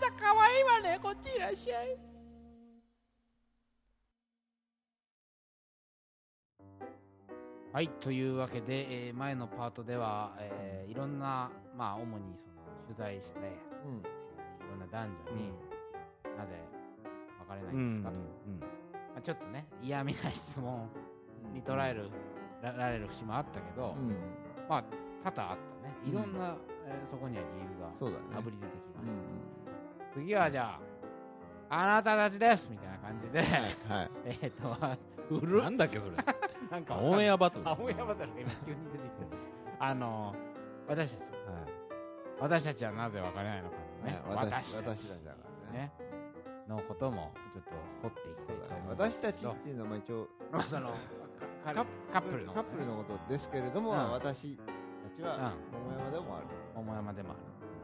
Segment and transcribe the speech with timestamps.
[0.00, 0.98] だ可愛いわね。
[1.02, 1.96] こっちいらっしゃい。
[7.72, 14.02] はいというわけで、えー前のパートでは、えーいろんなまあ主にその取材して、うん。
[14.02, 15.52] えーいろんな男女に、
[16.36, 16.52] なぜ
[17.48, 18.20] 別れないんですかと、ま
[19.18, 20.88] あ、ちょっとね嫌味な質問
[21.54, 22.08] に捉える、
[22.62, 24.16] らられる節もあったけど、うん。
[24.68, 24.84] まあ
[25.24, 25.94] 多々あったね。
[26.06, 26.56] いろんな、
[26.86, 28.24] えーそこには理由がそうだね。
[28.36, 29.59] あぶり出てきまうした、ん
[30.14, 30.78] 次はじゃ
[31.68, 33.40] ああなたたちですみたいな感じで、
[33.88, 34.10] はい
[34.42, 34.76] えっと
[35.30, 35.62] うる？
[35.62, 36.12] なんだっけそれ。
[36.70, 37.68] なんかオンエアバトル。
[37.68, 39.26] あオンエアバトルが今急に出てきて
[39.78, 40.34] あの
[40.88, 41.22] 私たち。
[41.22, 41.32] はい。
[42.40, 44.86] 私たちはなぜ別れないのかのね、はい私たち。
[44.86, 45.38] 私たちだか
[45.72, 45.78] らね。
[45.78, 45.92] ね。
[46.68, 47.70] のこともちょっと
[48.02, 50.90] 掘っていきたいと思うんです私たちっていうのはまあ一応まあその
[51.64, 54.12] カップルのカップルのことですけれども、うん。
[54.12, 54.62] 私た
[55.16, 57.38] ちは桃山でもある、桃山でもある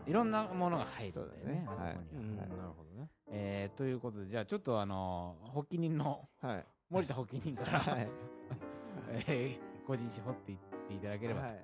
[0.07, 3.09] いろんなものが入るんだよねあそこになるほどね。
[3.31, 6.65] えーということでじゃあちょっとあの発起人のはい。
[6.91, 8.09] 森田発起人から、はい。
[9.29, 11.61] えー個人誌掘っていっていただければはいはい。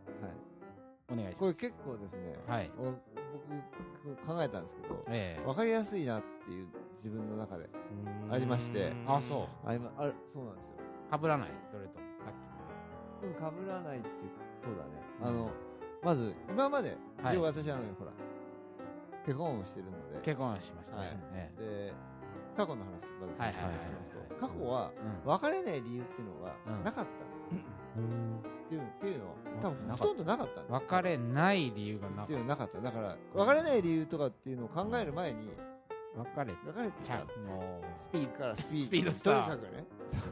[1.08, 2.70] とお願いします、これ結構ですね、はい。
[2.78, 5.44] お僕考えたんですけどええ。
[5.44, 6.68] 分かりやすいなっていう
[7.04, 7.68] 自分の中で
[8.30, 8.92] ありまして。
[9.06, 9.68] あそう。
[9.68, 10.76] あ今あれそうなんですよ。
[11.10, 11.48] かぶらない？
[11.72, 12.00] どれと？
[12.00, 14.12] もさっうんかぶらないっていう
[14.64, 14.90] そうだね。
[15.22, 15.50] あの
[16.02, 17.36] まず今まで、はい。
[17.36, 18.12] 要は私はねほら
[19.24, 20.20] 結婚をしてるので。
[20.22, 21.16] き結婚しましたね、はい。
[21.34, 21.92] えで
[22.56, 23.86] 過去の話まずはいはいはいはい。
[23.86, 24.46] しますと。
[24.46, 24.92] 過去は
[25.24, 26.84] 別れない理由っていうのはうん。
[26.84, 27.10] なかった。
[28.00, 32.80] の、っていうっていうのは多分ほとんどなかった別れない理由がなっていうのはなかった。
[32.80, 35.50] だから別れない理由とかっていうのを考える前に
[36.16, 38.84] 別れ別れてちゃうもうスピーからスピード。
[38.84, 39.58] スピードスター。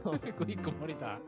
[0.03, 0.45] とにかくね。
[0.45, 1.19] ド一個森田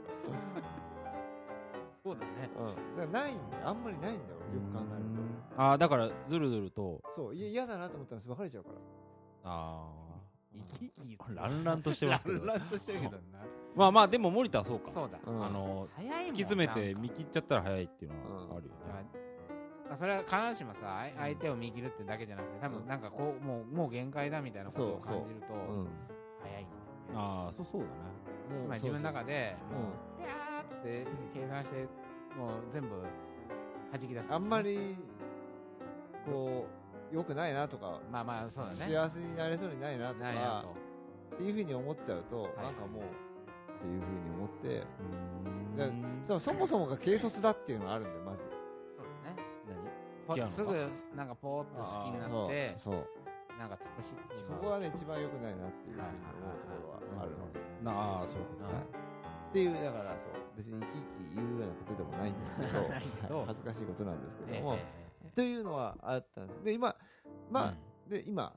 [2.04, 2.50] そうだね。
[2.98, 3.12] うん。
[3.12, 3.70] ないんだよ。
[3.70, 4.38] あんまりないんだよ。
[4.50, 5.13] 俺よく考える
[5.58, 7.02] ああだからずるずると。
[7.04, 8.76] とそういや嫌だなと思ったら別れちゃうから。
[9.46, 9.88] あ
[10.54, 12.46] 生き生きあランランとしてますけど。
[12.46, 13.20] ランランとしてるけどな。
[13.76, 14.92] まあまあでも森田はそうか。
[14.94, 15.20] そうだ。
[15.26, 15.46] うん。
[15.46, 19.24] あの突き詰めて見切っちゃったら早いっていうのはあるよね。
[19.92, 25.88] あそれは必ずしもさ相手を見切るってだけじゃなくて多分なんかこうもうもう限界だみたいなことを感じるとうん。
[26.42, 27.14] 早いんだよね。
[27.14, 27.92] ああそうそうだね。
[28.66, 29.78] つまり自分の中でうん。
[29.78, 31.88] もうピャーっつって計算して
[32.38, 32.90] もう全部
[33.92, 34.26] 弾き出す。
[34.30, 34.98] あんまり
[36.26, 36.66] こ
[37.12, 38.78] う良くないなとかまあまあそうだね。
[38.78, 40.66] 幸せになれそうにないなとないなか
[41.30, 41.36] と。
[41.36, 42.62] っていうふうに思っちゃうとい。
[42.62, 43.06] なんかもうっ
[43.82, 44.68] ていうふうに思って。
[45.78, 46.24] でうん。
[46.28, 48.38] そうそもそもが軽率だっていうのがあるんだよまず。
[48.98, 49.38] そうだね。
[50.28, 50.48] 何？
[50.48, 50.74] すぐ
[51.16, 53.60] なんかポーっと好きになってそうそう。
[53.60, 54.60] なんか突っ走ってしまう。
[54.60, 57.60] そこはね一番良くないなっていうふうに思うところはあるわけ。
[57.86, 58.44] なああそうい。
[58.44, 58.74] うことね。
[58.74, 58.84] はい。
[58.84, 63.46] っていうだからそう別に生き生き言うようなことでもないんですけど。
[63.46, 64.60] 恥ずかしいことなんですけええ。
[64.60, 64.78] ども、
[65.36, 66.64] というのはあったんです。
[66.64, 66.96] で今
[67.50, 67.74] まあ、
[68.06, 68.10] うん。
[68.10, 68.54] で今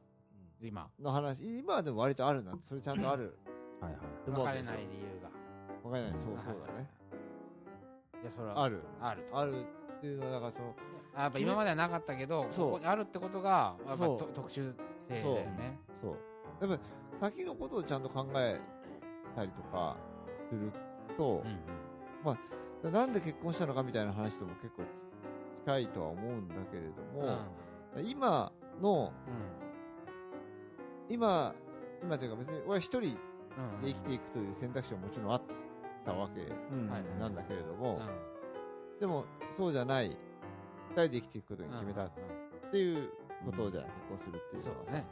[0.61, 0.89] 今。
[1.01, 3.39] の話今はでも割とあるなそれちゃんとある。
[3.81, 4.01] はいはい。
[4.27, 4.75] 別れ思うわけですよ。
[4.75, 5.29] ない理由が。
[5.89, 6.13] わかんない。
[6.13, 6.91] そうそうだね。
[8.23, 8.83] じゃあそれはある。
[9.01, 9.39] あると。
[9.39, 9.55] ある
[9.97, 10.75] っていうのはだからその
[11.15, 12.67] あやっぱ今まではなかったけどそう。
[12.67, 14.19] ここにあるってことがやっぱそう。
[14.19, 14.75] と特殊
[15.09, 15.79] 性だよね。
[16.03, 16.17] そう。
[16.61, 18.61] やっぱり先のことをちゃんと考え
[19.35, 19.97] たりとか
[20.51, 20.73] する
[21.17, 21.43] と
[22.85, 24.83] う、んなんで結婚したのかみたいな話とも結構
[25.67, 27.27] 近いとは思うんだけれどうん。
[27.27, 27.39] も、
[28.09, 29.13] 今の
[31.09, 31.55] 今
[32.03, 33.89] 今というか別に俺は一人でうん。
[33.89, 35.43] 生きていくという選択肢はもちろんあっ
[36.05, 36.43] たわけ
[37.19, 37.79] なんだけれどうん。
[37.79, 38.01] も、
[39.01, 39.25] でも
[39.59, 40.17] そうじゃない。
[40.91, 42.11] 二人で生きていくことに決めたっ
[42.65, 42.71] うん。
[42.71, 43.11] ていう
[43.45, 44.77] ことじゃん、結婚するっていうのは。
[44.77, 45.05] そうだね。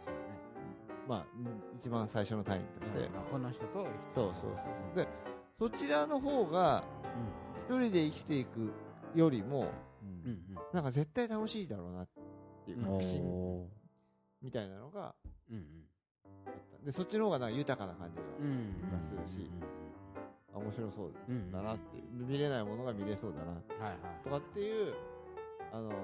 [1.08, 3.12] まあうん一番最初の単位として、うん。
[3.32, 4.50] この人と生きてそうそうそう
[4.94, 5.04] そう。
[5.04, 5.08] で
[5.58, 6.84] そちらの方が
[7.68, 8.70] 一人で生きていく
[9.14, 9.68] よりも
[10.04, 10.30] うん。
[10.30, 12.08] うんなんか絶対楽しいだろうなっ
[12.64, 13.68] ていう確信お
[14.42, 15.14] みたいなのが
[15.50, 15.84] うん
[16.46, 16.84] あった。
[16.84, 18.22] でそっちの方が豊かな感じが、
[19.08, 19.50] するし
[20.52, 21.12] あ面白そう
[21.52, 22.04] だなっていう。
[22.26, 23.60] 見れないものが見れそうだな。
[24.22, 24.94] とかっていう
[25.72, 25.94] あのー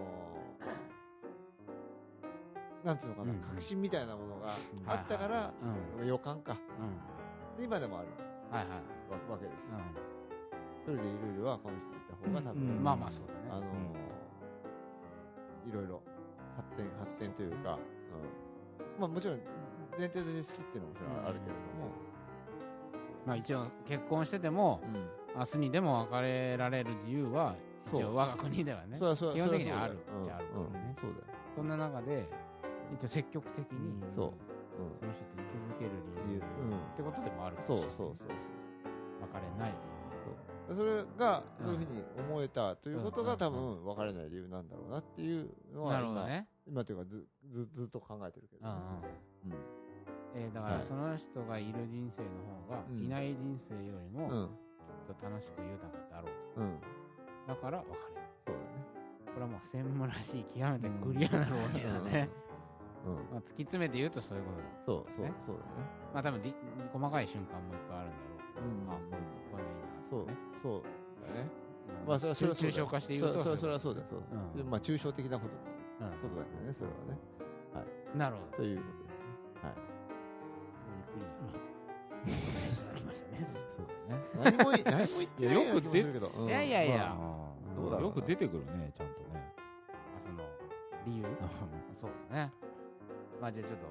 [2.85, 4.55] なんつうのかな、うん確信みたいなものが
[4.87, 5.53] あったから、
[6.01, 6.07] うん。
[6.07, 6.57] 予感か。
[6.79, 7.59] うん。
[7.59, 8.09] で今でもある。
[8.51, 8.79] はいはい。
[9.29, 9.75] わわけですよ、
[10.81, 12.83] 一人でいるよりはこの人といた方が多分、うん。
[12.85, 13.41] まあまあそうだね。
[13.51, 13.65] あのー
[15.69, 16.03] いろいろ
[16.57, 17.79] 発展発展というか、
[18.97, 19.41] うん、まあもちろん
[19.99, 20.95] 前提として好きっていうのも
[21.27, 21.93] あるけれども、
[23.27, 25.07] まあ一応結婚しててもうん。
[25.39, 27.55] 明日にでも別れられる自由は
[27.93, 28.11] 一そう。
[28.13, 30.97] 応我が国ではね基本的にはあるじゃああるそうだよからね。
[30.97, 32.27] うんそうだよ、そんな中で
[32.99, 34.33] 一応積極的にうんそう、
[34.99, 36.41] その人と居続けるうん、理由。
[36.41, 37.97] っいううんてことでもあるかそうもしれない。
[37.97, 38.37] そうそうそう。
[39.23, 39.75] 別れない
[40.75, 46.47] それがそういうふうに思えたということがうん多分別れない理由なんだろうなっていうのは今、ね。
[46.67, 49.59] 今というかずずずっと考えてるけどうんうね、ん。
[50.37, 52.31] えーだかはいらその人がいる人生の
[52.69, 54.49] 方が、うんいない人生よりも、うん。
[55.07, 56.61] きっと楽しく豊かだろう。
[56.61, 56.79] うん。
[56.79, 56.87] と。
[57.49, 58.31] だから別れない。
[58.47, 58.55] そう
[59.35, 61.99] これはもう専務らしい極めてクリアな論理だね。
[61.99, 62.29] だね。
[63.07, 63.19] うん、うん。
[63.31, 64.69] まあ、突き詰めて言うとそういうことだ。
[64.87, 65.33] そうそうね。
[65.47, 65.71] そうだね。
[66.15, 66.55] まあ多分
[66.93, 68.91] 細かい瞬間もいっぱいあるんだろうけど、うん。
[68.91, 69.80] あ、これこれでいいな
[70.11, 70.37] そうね。
[70.63, 70.83] そう。
[70.83, 71.49] だね。
[72.03, 72.09] うん。
[72.09, 74.07] まあそれはそれはそ抽象化して言うとそそそれはそうだよ。
[74.11, 74.39] そうそう。
[74.39, 74.57] うん。
[74.57, 75.55] でまあ抽象的なこと。
[75.55, 77.19] うことだけどねそれはね。
[78.15, 78.57] ん、なるほど。
[78.59, 79.63] ということですね。
[79.63, 79.75] は
[82.97, 83.47] き ましたね。
[83.77, 83.87] そう
[84.45, 84.57] だね。
[84.57, 86.27] 何もい何も言ってないような気もするけど。
[86.29, 86.49] うん。
[86.49, 89.55] いやいやいや、あーどうだろうなよく出てくるね、ちゃんとね。
[90.17, 90.43] あその
[91.07, 91.25] 理由。
[92.01, 92.53] そうだね。
[93.41, 93.87] まあじゃあちょっと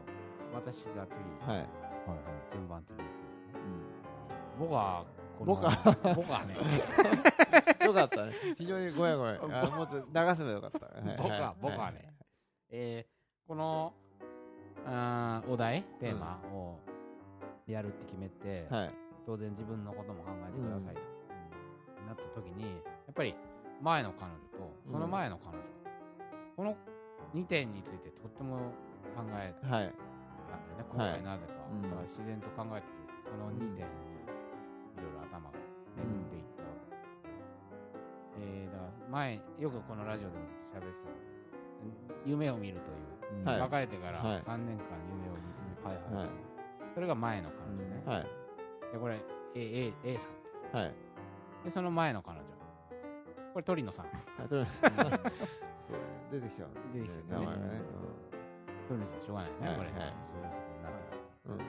[0.54, 1.15] 私が次、
[1.51, 1.57] はい。
[1.60, 1.68] はい
[2.10, 2.54] はい。
[2.54, 3.60] 順番的に言っていいですか？
[3.60, 4.60] うん。
[4.60, 5.06] 僕は
[5.45, 5.71] 僕は。
[6.15, 6.56] 僕はね、
[7.86, 8.33] よかったね。
[8.57, 9.36] 非常にごめんごめん。
[9.56, 10.03] あもっと流
[10.36, 10.86] せばよかった。
[10.86, 12.13] はい僕は僕はね、
[12.69, 13.94] えーこの
[14.86, 16.80] あーお題テーマを
[17.68, 18.91] やるって決めて、はい。
[19.25, 21.01] 当然自分のことも考えてくださいと、
[22.07, 22.77] なった時にや
[23.12, 23.36] っぱり
[23.81, 25.63] 前の彼女とその前の彼女、
[26.56, 26.75] この
[27.36, 28.57] 2点についてとっても
[29.15, 29.83] 考えはい。
[29.86, 29.94] はい。
[30.50, 30.86] たんだよね。
[30.94, 31.13] 今はい。
[31.13, 32.94] 回なぜか,、うんだから自然と考えてる
[33.30, 34.08] その2点に
[35.00, 35.56] いろいろ頭が
[35.96, 37.24] 巡っていったわけです、
[38.44, 43.60] えーだから前よくこのラジオでもずっと喋ってたけど夢を見るという、はい。
[43.62, 44.42] 別れてからはい。
[44.44, 45.98] 3年間夢を見続けた、はい。
[46.13, 46.30] はい。
[46.94, 47.88] それが前の彼女。
[47.88, 48.28] ね、はい。
[48.92, 49.16] でこれ
[49.56, 50.78] A, A, A さん。
[50.78, 50.94] はい。
[51.66, 52.46] でその前の彼女。
[53.54, 54.06] これ鳥野さん。
[54.06, 55.10] あとりあえずそう。
[55.10, 55.19] だね
[56.31, 56.69] 出てきちゃう。
[56.94, 57.46] 出てきちゃうね。
[57.46, 57.81] 名前がね。
[58.88, 59.78] 鳥野さんしょうがないね、はい。
[59.78, 60.13] これ、はい。
[60.34, 61.54] そういうことになってますうん。
[61.54, 61.60] うん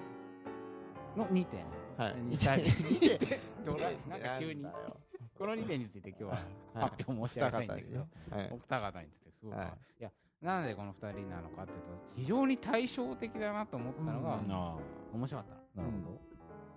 [1.16, 1.64] の2点
[2.00, 2.14] はい。
[2.14, 4.64] 2点ドラ二なんか急に。
[5.36, 6.90] この2点について今日ははい。
[6.90, 8.50] 発表申し上げたいんだけど、はい。
[8.52, 8.56] お。
[8.56, 9.68] 二方についてすごく、はい。
[10.00, 10.10] い、や
[10.40, 14.50] なんでこの2人なのかっていうと非常に対照的だなと思ったのが、うん。
[14.50, 14.78] あ
[15.12, 16.20] 面白かったなるほど。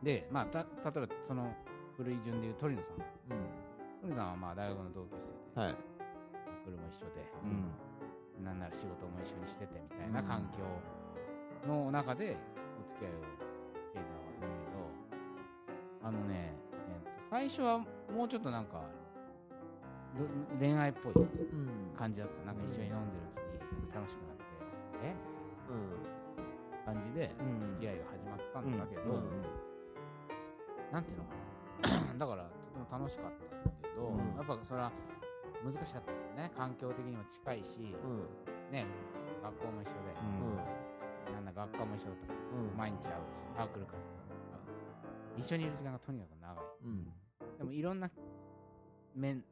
[0.04, 0.68] でまあた例
[1.04, 1.56] えばその
[1.96, 2.96] 古い順でいう鳥野さん。
[2.96, 3.00] う
[4.02, 5.16] 鳥野さんはまあ大学の同級
[5.56, 5.64] 生で、ん。
[5.64, 5.76] はい。
[6.66, 7.32] 車一緒で、
[8.40, 8.44] うん。
[8.44, 12.36] なんなら仕事も一緒にしててみたいな環境の中で
[12.78, 13.53] お付き合いを
[16.04, 17.80] あのね、えーと最初は
[18.14, 18.82] もうちょっとなんか、
[20.14, 20.26] ど
[20.60, 21.96] 恋愛っぽいうん。
[21.98, 22.46] 感じだった。
[22.46, 24.44] なんか一緒に飲んでるうちに楽しくなって、
[25.02, 25.16] え？
[25.74, 26.14] うん。
[26.86, 29.42] 感じでうん付き合いが始まったんだけど、うん
[30.94, 31.34] なんていうのか
[31.90, 32.14] な。
[32.22, 34.92] だから、とても楽しかったんだけど、うんやっぱそれは
[35.66, 36.52] 難しかったよね。
[36.54, 38.30] 環境的にも近いし、うん。
[38.70, 38.86] ね、
[39.42, 42.78] 学校も一緒で、うんなんだ学科も一緒だった。
[42.78, 44.23] 毎日会うし、サークル活動
[45.38, 46.66] 一緒にいる時間がとにかく長い。
[46.84, 47.06] うん。
[47.58, 48.10] でもいろんな
[49.16, 49.44] 面、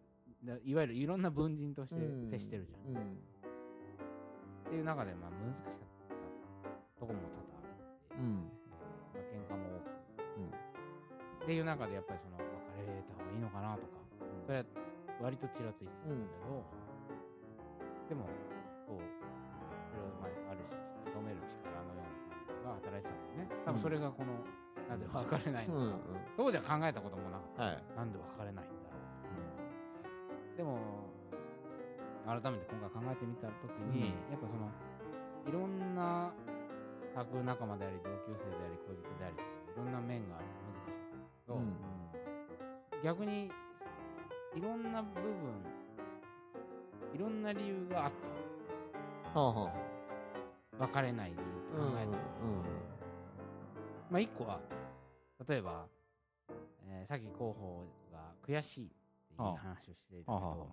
[0.44, 2.98] だいわゆるいろんな文人としてうん接してるじゃん。
[2.98, 3.02] うん。
[3.02, 5.74] っていう中で、まあ難しかっ
[6.96, 7.66] たとこも多々あっ
[8.10, 8.50] て、うん。
[9.14, 9.92] まあ、喧嘩も多く、
[10.38, 10.52] うん
[11.42, 12.46] っていう中でやっぱりその別
[12.86, 13.98] れた方がいいのかなとか、
[14.46, 14.66] それは
[15.20, 16.64] 割とちらついてたんだけど、
[18.10, 18.30] でも、
[18.86, 19.06] こう、
[19.90, 23.66] それを、まあ、ある種、止める力のような感じが働いてたんだよね。
[23.66, 24.38] 多分それがこの、
[24.92, 25.88] なぜ別れないうん。
[25.88, 26.04] のか、
[26.36, 27.64] 当時は考えたこともなかった。
[27.64, 27.84] はい。
[27.96, 29.00] なんで別れないんだろ
[30.54, 30.58] う。
[30.58, 31.08] でも、
[32.28, 34.68] 改めて今回考えてみたときに、やっぱその、
[35.48, 36.34] いろんな
[37.16, 39.40] サークル仲間であり、同級生であり、恋人であり、い
[39.78, 41.74] ろんな面があって難しかったんだけど、うん
[43.02, 43.50] 逆に、
[44.54, 45.32] いろんな部分、
[47.16, 48.12] いろんな理由があっ
[49.34, 49.40] た。
[49.40, 49.72] はあは
[50.80, 52.62] 別れない理由って考えたときに、
[54.12, 54.60] まあ一個は、
[55.48, 55.86] 例えば、
[56.86, 58.90] えーさっき広報が悔しいっ
[59.38, 60.68] ていう話をしていたけああど、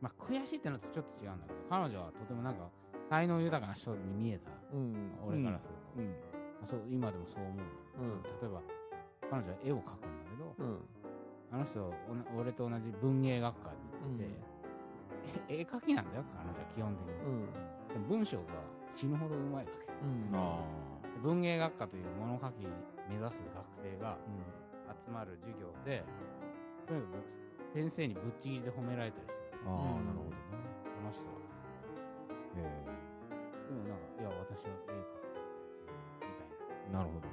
[0.00, 2.68] まあ悔しいってのとちょっと違うんだけど、彼女はとてもなんか
[3.08, 5.12] 才能豊かな人に見えた、うん。
[5.24, 6.00] 俺からすると。
[6.00, 6.08] うん。
[6.10, 6.12] ま
[6.64, 7.62] あそう今でもそう思うんだ
[8.00, 8.22] うん。
[8.22, 8.62] けど、例えば、
[9.30, 10.78] 彼女は絵を描くんだけど、うん。
[11.52, 17.06] あの人はおな俺と同じ文芸学科に行ってて、え絵描きなんだよ、彼女は基本的
[18.02, 18.08] に。
[18.08, 18.44] 文章が
[18.96, 19.94] 死ぬほどうまいわけ。
[21.22, 22.66] 文芸学科という物書き
[23.08, 24.18] 目指す学生が
[25.06, 26.04] 集まる授業で、
[26.86, 29.60] とにかく先生にぶっちぎりで褒められたりしてる。
[29.66, 29.70] あ。
[29.70, 30.36] ああ、うんなるほどね。
[30.84, 31.34] この人は。
[32.56, 32.62] え
[33.66, 34.90] でもなんか、いや、私は絵描く。
[34.90, 35.02] み
[36.30, 37.28] たいえなるほど。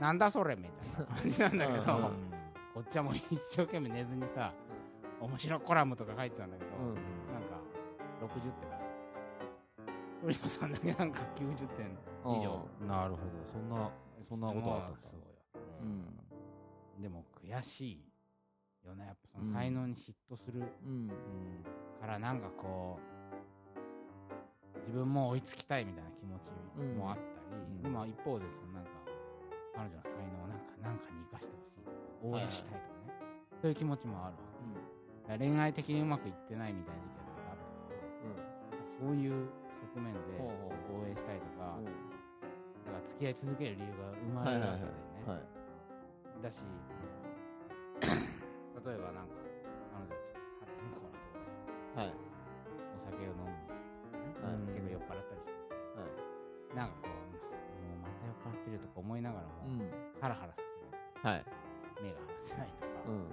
[0.00, 0.06] な。
[0.08, 2.36] なんだそれみたいな感じなんだけど、うん
[2.76, 4.52] こっちはもう一生懸命寝ずにさ、
[5.18, 6.94] 面白コラムとか書いてたんだけど、うん
[7.32, 7.56] なんか、
[8.20, 8.76] 60点。
[10.20, 11.96] 鳥野さんだけなんか90点
[12.34, 12.66] 以上。
[12.86, 13.22] なるほど。
[13.52, 13.90] そんな、
[14.28, 14.98] そんなことあったんだ。
[15.52, 17.02] すごうん。
[17.02, 18.06] でも悔しい。
[18.86, 19.06] よね。
[19.06, 20.62] やっぱその才能に嫉妬する。
[20.86, 21.10] うん。
[22.00, 26.52] からなんかこう自分も追いつきたいみたいな気持ち
[26.96, 27.82] もあったり、うん。
[27.82, 28.90] でも一方でそのなんか
[29.74, 33.12] 彼女の才能をなんかなんかに生かしてほしいとか応援したいとかね、
[33.60, 34.62] そういう気持ちもあるわけ。
[35.26, 37.98] だから恋愛的にうまくいってないみたいな時期だったからあったけ。
[39.02, 39.50] どそういう
[39.94, 41.82] 側面で応援したいとか、
[42.96, 43.04] うん。
[43.04, 45.44] だから付き合い続ける理由が生まれるわけだよね、はい。
[46.42, 46.56] だし
[48.00, 49.36] 例えばなんか
[49.92, 50.16] 彼女
[50.92, 51.16] とは向こうのところ。
[51.96, 56.76] お酒を飲むんですけどね、はい結構酔っ払ったりしてはい。
[56.76, 59.88] なんかこうもうまた酔っ払ってるとか思いながらも、うん。
[60.20, 60.92] ハラハラさせる
[61.24, 61.44] はい。
[62.02, 63.32] 目が離せないとか、うん。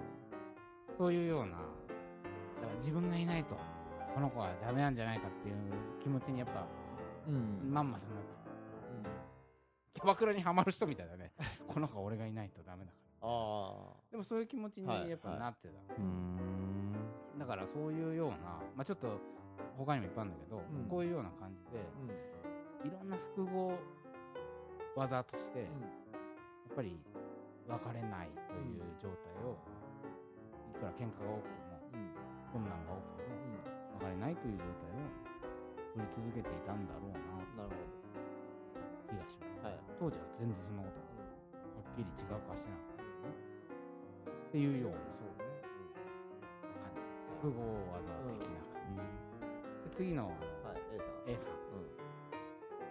[0.96, 3.54] そういうようなだから自分がいないと
[4.14, 5.56] この子はダメなんじゃないかっていう
[6.00, 6.64] 気持ちにやっぱ
[7.28, 7.68] うん。
[7.68, 8.43] まんまとなっちゃう
[10.04, 11.32] バクラにはまる人みたいだね
[11.66, 13.72] この子俺がいないとダメだからあ
[14.10, 16.92] でもそういう気持ちにやっぱなってた、うーん。
[17.38, 18.36] だからそういうような、
[18.76, 19.18] まあ、ちょっと
[19.78, 21.80] 他にもいっぱいあるんだけど、んこういうような感じで。
[22.04, 22.88] うん。
[22.88, 23.72] いろんな複合
[24.94, 27.00] 技として、やっぱり
[27.66, 29.56] 別れないという状態を、
[30.68, 31.64] いくら喧嘩が多くても。
[32.54, 33.34] 困難が多くても
[33.98, 35.10] 別れないという状態を
[35.90, 37.18] 振り続けていたんだろう
[37.58, 37.74] ななる
[39.14, 39.38] 気がし。
[39.62, 39.78] はい。
[40.02, 45.46] 当時は全然そんなことはっきり違う顔してなかったっていうようなそうね。
[46.82, 47.06] 感じ
[47.38, 47.62] 複合
[47.94, 49.06] 技的な感じ、
[49.86, 50.82] で次のあのはい。
[51.30, 51.54] A さん。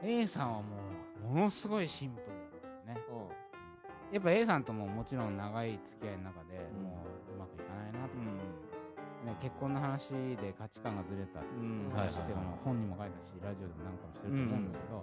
[0.03, 0.79] A さん A さんはも
[1.23, 2.33] うものすごいシンプルだ
[2.67, 2.99] ったね。
[4.11, 8.13] やっぱ A さんとももちろん長い付き合いの中でうんもううまくいかないなと、
[9.25, 11.39] ね、結婚の話で価値観がずれた
[11.97, 15.01] 話っていうのも本にも書いたしラジオでも何かもしてると思うんだけど、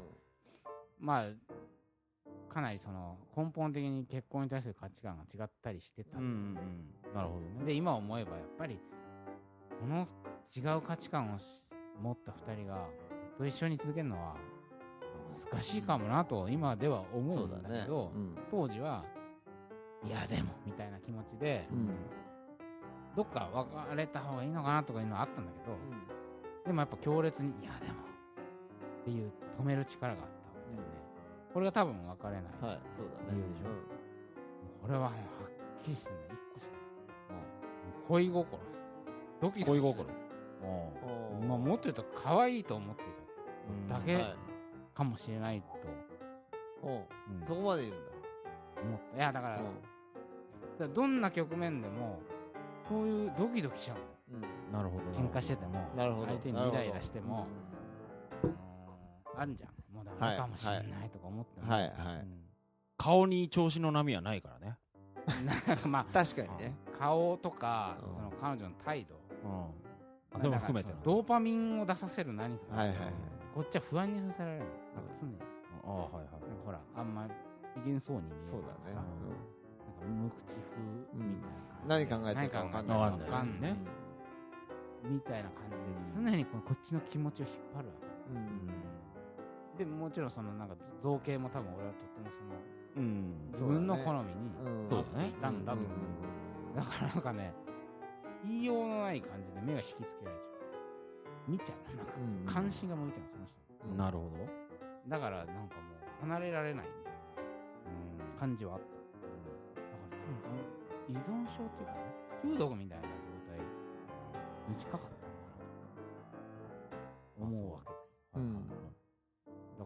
[1.01, 7.15] まあかなりその根本的に結婚に対する価値観が違ったりしてたうんうんうん。
[7.15, 7.65] なるほどね。
[7.65, 8.79] で今思えばやっぱり
[9.81, 10.07] この
[10.55, 11.45] 違う価値観をし
[12.03, 12.87] 持った2人が
[13.23, 14.35] ずっと一緒に続けるのは
[15.53, 18.37] 難しいかもなと今では思そううんだけど、うん。
[18.51, 19.05] 当時は
[20.05, 21.91] いやでもみたいな気持ちで、うん。
[23.17, 25.77] どっか別れた方がいいのかなとかいうのはあったんだけど、
[26.65, 27.95] でもやっぱ強烈にいやでも
[29.03, 30.29] っていう止める力があっ
[30.77, 30.85] たん。
[31.55, 32.81] これが多分別れない、はい。
[32.97, 33.33] そうだね。
[33.33, 33.69] 理由でしょ。
[33.69, 34.87] うん。
[34.87, 36.73] これはもうはっきりしてるの1個しか
[37.33, 37.45] ない、も
[38.05, 38.63] う恋心
[39.41, 39.83] ドキドキする。
[39.83, 40.09] 恋心。
[40.63, 41.47] おー。
[41.47, 43.07] まあ、もっと言うと可愛いと思ってい
[43.89, 44.37] ただけはい。
[44.95, 45.67] かもしれないと。
[46.83, 47.07] おう。
[47.41, 47.47] うん。
[47.47, 48.11] そこまで言うんだ。
[48.83, 49.17] 思った。
[49.17, 49.63] いやだから,、か
[50.79, 52.21] らどんな局面でも
[52.89, 54.05] そういうドキドキしちゃうの。
[54.47, 54.73] うん。
[54.73, 55.05] なるほど。
[55.19, 56.27] 喧嘩しててもなるほど。
[56.27, 57.47] 相手にイライラしても
[58.45, 58.57] うん。
[59.37, 59.71] あるじゃん
[60.21, 61.93] もうダメかもしれないとか思っても、はいはい。
[62.97, 64.77] 顔に調子の波はないからね。
[65.39, 66.75] うんなんかまあ確かにね。
[66.99, 68.15] 顔とか、うん。
[68.15, 69.15] その彼女の態度。
[69.45, 69.61] うん。
[70.33, 73.13] あそれも含めてドーパミンを出させる何か、はいはいはい。
[73.55, 74.65] こっちは不安にさせられる。
[74.65, 75.39] のなんか常に。
[75.85, 76.25] ああ、はいはい。
[76.65, 78.91] ほらあんまり機嫌そうに見えそうだね。
[78.91, 79.25] るとかさ、。
[79.87, 80.83] なんか無口風
[81.15, 82.99] みたいな何考えてるか分かんない。
[82.99, 83.73] か分かんない。
[83.73, 83.77] ね。
[85.05, 85.65] みたいな感
[86.15, 87.95] じで常にこっちの気持ちを引っ張るわ
[88.35, 88.71] うん。
[89.77, 92.51] けでもちろんそのなんか造形も多分俺はとってもその
[92.97, 93.51] うん。
[93.53, 94.99] 自分の好みにうん。
[94.99, 95.91] 合っていたんだと思う。
[96.71, 96.77] うん。
[96.77, 97.55] だからなんかね
[98.45, 100.57] 言いようのない感じで目が引きつけられちゃ
[101.49, 101.51] う。
[101.51, 101.97] 見ちゃう。
[101.97, 102.47] なんかうん。
[102.47, 103.55] 関心が向いちゃうその人。
[103.91, 104.31] うんなるほど。
[105.09, 107.21] だからなんかもう離れられないみたいな
[108.39, 108.87] 感じはあった。
[108.87, 110.67] だから多分
[111.09, 111.99] 依存症っていうかね
[112.43, 113.11] 中毒みたいな状
[113.49, 113.59] 態
[114.69, 115.65] に近かったのかな
[117.39, 118.37] と思うわけです。
[118.37, 118.69] うん。
[118.69, 118.75] だ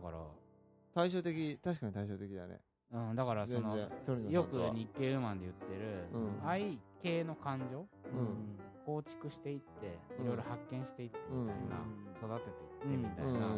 [0.04, 0.18] から。
[0.94, 2.60] 対照的、確かに対照的だね。
[2.92, 3.76] うん、だからその
[4.30, 6.06] よく日経ウーマンで言ってる、
[6.46, 7.86] 愛系の感情、うん。
[8.86, 10.24] 構築していってうん。
[10.26, 13.40] いろいろ発見していってみたいな、育てていってみたいうん。
[13.40, 13.48] な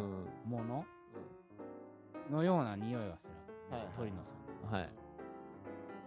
[0.45, 0.85] もの？
[2.31, 3.31] のような匂いがする、
[3.95, 4.17] 鳥野
[4.63, 4.89] さんはい。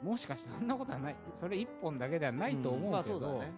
[0.03, 1.17] もしかしてそんなことはない？
[1.39, 3.53] それ一本だけではないと思うまあけど、そうだね。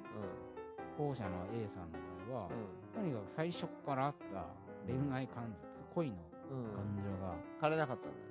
[0.98, 1.98] 後者の A さんの
[2.30, 4.44] 場合は、うとにかく最初からあった
[4.86, 6.16] 恋愛感情恋の。
[6.54, 8.25] 感情が枯れなかったんだよ。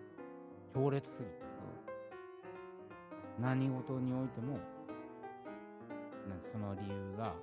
[0.73, 1.31] 強烈すぎて、
[3.39, 4.59] 何事においても
[6.29, 7.33] なんその理由が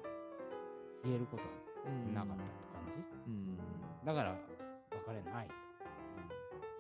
[1.03, 1.49] 消えることは
[1.87, 2.43] うんなかったって
[2.73, 3.59] 感じ、うん。
[4.05, 4.37] だから
[4.93, 5.49] 別れない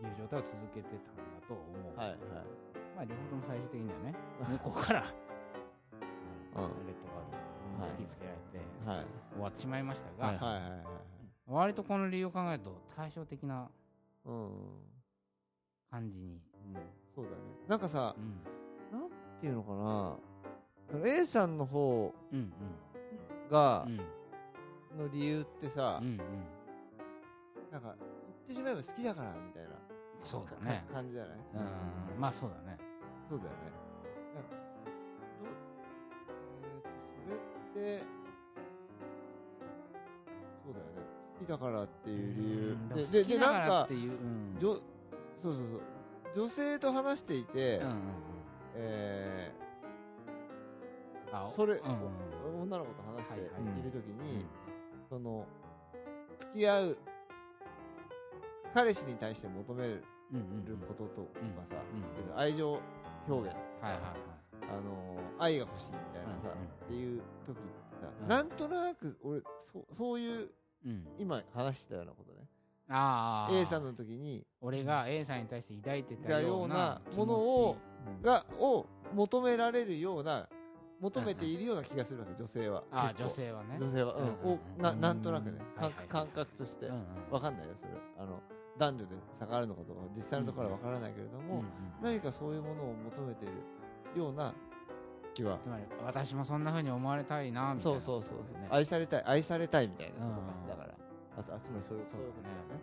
[0.00, 1.62] という状態を続けてたんだと思
[1.94, 2.18] う、はいはい。
[2.96, 4.14] まあ両方とも最終的にはね
[4.48, 7.22] 向こうから、うんうんレッドカー
[7.78, 9.06] ドを突きつけられてはい。
[9.34, 10.84] 終わってしまいましたが、はいはいはいはい。
[11.46, 13.68] 割とこの理由を考えると対照的なうん。
[15.90, 16.40] 感じに、
[17.14, 17.36] そうだね。
[17.66, 18.42] なんかさ、うん
[19.00, 20.16] なんていうのかな。
[20.90, 22.52] その A さんの方うん
[23.50, 23.92] がうん。
[23.92, 25.06] うん。
[25.06, 26.16] の理由ってさ、うんうん。
[27.70, 28.08] なんか言
[28.44, 29.68] ってしまえば好きだからみたいな
[30.22, 31.38] そうだねか感じじゃない？
[32.14, 32.20] うん。
[32.20, 32.78] まあそうだね。
[33.28, 33.56] そうだよね
[37.76, 38.04] どえーとそれって
[41.44, 42.58] きだからっていう理由。
[42.70, 43.94] うんでででなんかう。
[43.94, 44.82] うんそう
[45.42, 45.64] そうそう。
[46.36, 47.98] 女性と話していて、うんうんうん。
[48.74, 49.52] え
[51.32, 53.80] あーそれ、うんうん女の子と話してはいはい。
[53.80, 54.44] いるときに、
[55.08, 55.44] その
[56.40, 56.98] 付き合う
[58.74, 60.78] 彼氏に対して求めるうんうんうん。
[60.86, 61.28] こととか
[61.70, 61.76] さ、
[62.32, 62.80] うん愛情
[63.28, 64.12] 表現はいはいはい。
[64.70, 67.62] あの愛が欲しいみたいなさ、うんうんっていう時って
[68.02, 68.28] さ、うん。
[68.28, 69.40] なんとなく俺
[69.72, 70.50] そそういう
[70.84, 71.06] うん。
[71.18, 72.46] 今話してたようなことね。
[72.88, 73.54] ああ。
[73.54, 77.76] A さんの時に俺が A さんに対して抱いてたたようなものを
[78.22, 80.48] がを求められるような
[81.00, 82.82] 求めているような気がするわけ女性は。
[82.90, 83.76] あ女性はね。
[83.78, 84.52] 女性は、うん。
[84.52, 85.58] うんななんとなくね。
[85.76, 87.04] はいはい感感覚として、うんうん。
[87.30, 87.92] わかんないよそれ。
[88.18, 88.40] あの
[88.78, 91.64] 男女で差があるのかとか実際のところはわからないけれども、
[92.00, 94.54] 何かそういうものを求めているような
[95.34, 95.58] 気は。
[95.58, 97.96] つまり私もそんな風に思われたいなみたいな。
[97.96, 98.38] そうそうそう
[98.70, 100.67] 愛されたい愛されたいみたいなことか、
[101.38, 102.82] あそあつまりそういうことだよね。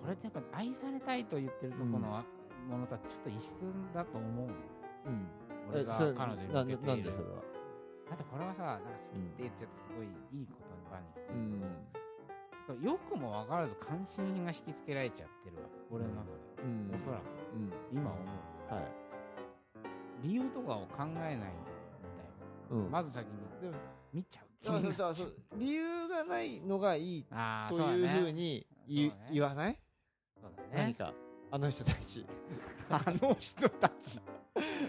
[0.00, 2.24] これってやっぱ愛されたいと言ってるところの
[2.68, 3.52] ものとはちょっと異質
[3.92, 4.48] だと思う。
[4.48, 5.28] うん。
[5.68, 7.44] 俺が彼女にな向けているなんでそれは？
[8.10, 12.82] だってこれはさなんか好きって言っちゃうとすごいいいことに場にうん。
[12.82, 15.68] よくも分からず関心品が引きつけられちゃってるわ。
[15.90, 16.90] 俺の中で、うん。
[16.94, 17.22] おそらく。
[17.54, 17.72] うん。
[17.92, 18.74] 今思う。
[18.74, 18.84] はい。
[20.22, 21.52] 理由とかを考えないんだよ、
[22.70, 22.90] うん。
[22.90, 23.32] まず先に。
[23.60, 23.76] でも
[24.12, 27.26] 見ちゃうだからさそう理由がないのがいい
[27.70, 29.78] というふうに言,、言わない？
[30.40, 30.82] そうだね。
[30.84, 31.14] 何か？
[31.50, 32.26] あの人たち。
[32.90, 34.20] あの人たち。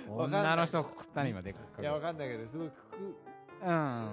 [0.07, 1.81] 女の人ったに今でっかく。
[1.81, 3.15] いやわかんないけどすごいくく
[3.63, 4.09] うん。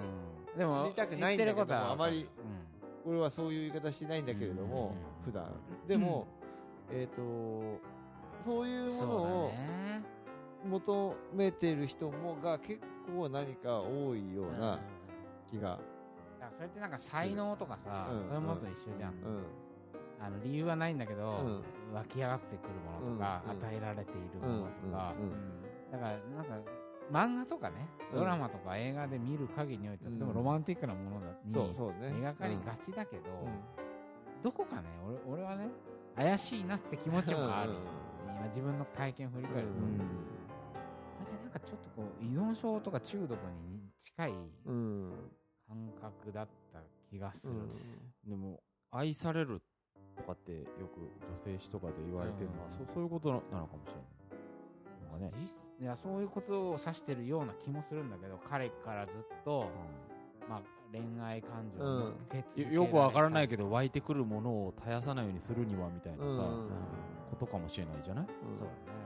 [0.57, 2.27] でも言いたくないんだけど言ってることはあまり
[3.05, 3.11] うん。
[3.11, 5.31] 俺はそういう言い方しないんだけれども、うん。
[5.31, 5.51] 普段。
[5.87, 6.27] でも、
[6.91, 7.21] えっ、と
[8.45, 10.03] そういうものをね。
[10.65, 12.81] 求めてる人もが結
[13.15, 14.59] 構何か多いよううん。
[14.59, 14.79] な
[15.49, 15.81] 気が、だか
[16.41, 18.27] らそれってなんか才能とかさ、うん。
[18.27, 19.43] そういうものと一緒じゃん、うん。
[20.21, 21.93] あの理由はないんだけど、うん。
[21.93, 23.51] 湧き上がってくるものとか、うん。
[23.51, 23.57] うん。
[23.65, 25.25] 与えられているものとか、うん。
[25.25, 25.91] うん。
[25.91, 26.71] だからなんか
[27.11, 28.19] 漫画とかねうん。
[28.19, 30.19] ドラマとか映画で見る限りにおいては、うん。
[30.19, 32.13] とてもロマンティックなものだにそうそうね。
[32.15, 34.43] 描かれがちだけど、うん。
[34.43, 34.83] どこかね
[35.25, 35.69] 俺俺はね
[36.15, 37.77] 怪しいなって気持ちもある、うん。
[38.37, 39.79] 今自分の体験を振り返ると、うん。
[39.79, 44.33] これでなんかちょっとこう依存症とか中毒に近い
[44.65, 45.11] うん
[45.69, 46.79] 感覚だった
[47.09, 48.29] 気がする、うん。
[48.29, 48.59] でも、
[48.91, 49.61] 愛される
[50.17, 50.99] とかってよく
[51.45, 52.77] 女性誌とかで言われてるのは、うん。
[52.77, 54.03] そうそういうことなのかもしれない。
[55.11, 55.39] なんかね。
[55.39, 59.69] 実いやそういうことを指してるような気もするんだけど彼からずっと、
[60.49, 66.69] まあ、恋愛感情を受け続けられたよよくわからないけど湧いてくるものを絶やさないようにするにはみたいなさ、うん。
[67.31, 68.25] ことかもしれないじゃない？
[68.25, 68.57] うん。
[68.59, 68.99] そうだね。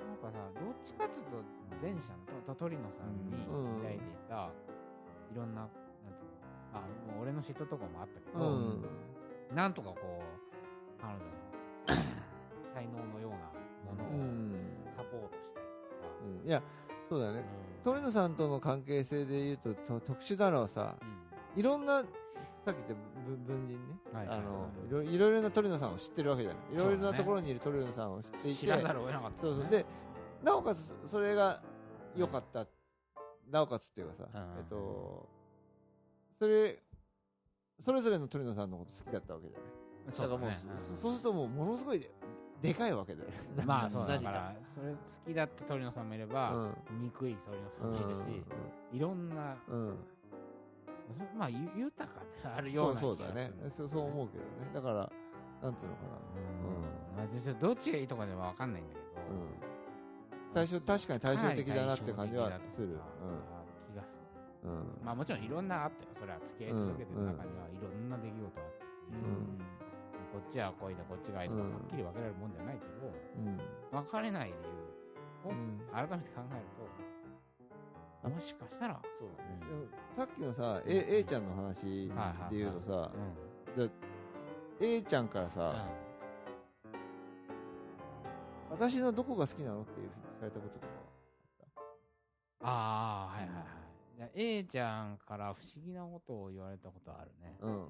[0.00, 1.44] なんかさどっちかっていうと
[1.82, 2.00] 前者
[2.32, 3.76] のと鳥野さんにうん。
[3.84, 5.68] 抱いていた、いろんな
[6.72, 6.78] あ
[7.10, 8.84] もう俺の嫉妬とかもあったけうど、ん。
[9.54, 12.04] なんとかこう彼女の
[12.74, 13.36] 才能のような
[13.92, 14.54] ものをうん。
[14.96, 15.66] サポートしたり
[16.00, 16.08] とか、
[16.42, 16.48] うん。
[16.48, 16.62] いや
[17.08, 17.38] そうだよね。
[17.38, 17.44] うん。
[17.84, 20.96] 鳥野さんとの関係性で言うとと特殊なのはさ。
[21.56, 22.02] いろんな
[22.64, 22.94] さっき言った
[23.26, 26.74] 文文人ね、はいあのいろいろな鳥野さんを知ってるわけじゃない。
[26.74, 28.60] いろいろなところにいる鳥野さんを知っていて。
[28.60, 29.70] 知らざるを得なかったそうそう。
[29.70, 29.86] で
[30.44, 31.62] なおかつそれが
[32.14, 32.66] 良かった、
[33.50, 34.40] なおかつっていうかさ、うん。
[34.58, 35.28] えっと
[36.38, 36.78] それ
[37.84, 40.40] それぞれの鳥野さんのこと好きだったわけじゃないそうだね。
[40.40, 42.10] からもう、そそうするともうものすごいで
[42.62, 44.30] でかいわけだようんまあ そうだ何か。
[44.32, 46.74] らそれ好きだった鳥野さんもいれば、うん。
[47.02, 48.44] 憎い鳥野さんもいるし、
[48.92, 49.56] いろんな
[51.36, 53.88] まあゆ豊かであるよそううなそうだね気がする。
[53.88, 54.50] そうそう思うけどね。
[54.74, 55.12] だから
[55.62, 56.02] なんていうのか
[56.64, 57.16] うん。
[57.16, 59.04] まあどっちがいいとかでは分かんないんだけど、
[59.36, 62.88] な、うん、対照確かに対照的だなって感じはする。
[62.88, 62.98] うん
[64.64, 64.98] うん。
[65.04, 66.10] まあもちろんいろんなあったよ。
[66.18, 69.58] それは付き合い続けてる中にはいろんな出来事あって、ん。
[70.32, 75.80] こっちは恋だこっちが愛とかうんはっきり分けられるもんじゃないけど、うん別れない理由をうん。
[75.92, 76.66] 改めて考える
[78.22, 82.08] と、もしかしたら、そうだね、さっきのさ A, A ちゃんの話
[82.50, 83.10] で言うとさ、
[83.76, 83.90] うん
[84.80, 85.86] A ちゃんからさ、
[88.70, 90.86] 私のどこが好きなのっていうふうに聞かれたこととか
[92.62, 93.77] ああはいはいはい
[94.18, 97.72] じゃあ A ちゃんから不思議なことを言われたことあるね、うん。
[97.72, 97.86] うん、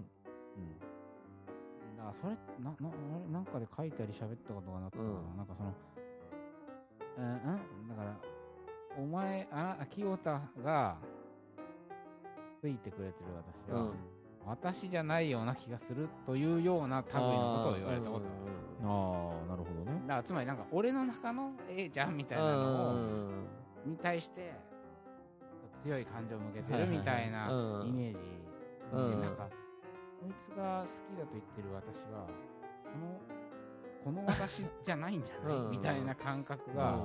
[1.97, 2.93] だからそれななあ
[3.27, 5.37] れなんかで書いたり喋ったことがなったかな、うん。
[5.39, 5.73] なんかその、
[7.17, 7.89] うん、うん？
[7.89, 8.15] だから
[8.99, 10.99] お前、あな、清田が、
[12.61, 13.27] ついてくれてる
[13.67, 13.93] 私は、うん。
[14.45, 18.25] 私じゃないような気がするというような類のことを言われたこと。
[18.25, 18.29] がある。
[18.83, 20.03] ああなるほどね。
[20.07, 23.31] だからつまりなんか俺の中の A ちゃんみたいなのを
[23.87, 24.53] に対して
[25.85, 27.89] 強い感情を向けてるみたいなうん。
[27.89, 28.19] イメージ。
[28.93, 29.11] うん。
[29.21, 29.49] でなんか
[30.21, 32.27] こいつが好きだと言ってる私は
[32.85, 33.21] この
[34.05, 35.57] この私じゃないんじゃない？
[35.57, 35.71] うん。
[35.71, 36.99] みたいな感覚が